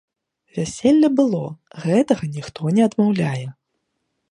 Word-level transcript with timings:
Вяселле 0.55 1.09
было, 1.19 1.41
гэтага 1.85 2.31
ніхто 2.39 2.61
не 2.79 2.83
адмаўляе. 2.89 3.45